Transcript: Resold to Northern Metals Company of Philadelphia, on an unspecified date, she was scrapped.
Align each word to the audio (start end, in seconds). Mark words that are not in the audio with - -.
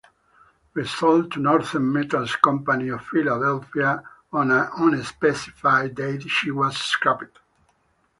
Resold 0.73 1.31
to 1.33 1.39
Northern 1.39 1.93
Metals 1.93 2.35
Company 2.37 2.87
of 2.89 3.05
Philadelphia, 3.05 4.01
on 4.33 4.49
an 4.49 4.67
unspecified 4.75 5.93
date, 5.93 6.23
she 6.23 6.49
was 6.49 6.75
scrapped. 6.75 7.37